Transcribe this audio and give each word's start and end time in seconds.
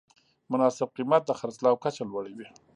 مناسب 0.51 0.89
قیمت 0.97 1.21
د 1.25 1.31
خرڅلاو 1.39 1.81
کچه 1.83 2.03
لوړوي. 2.11 2.47